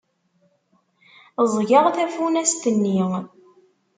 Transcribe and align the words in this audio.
Ẓẓgeɣ 1.45 1.85
tafunast-nni. 1.95 2.99